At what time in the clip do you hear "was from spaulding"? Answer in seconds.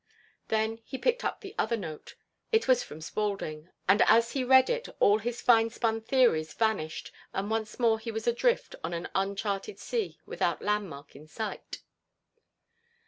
2.67-3.69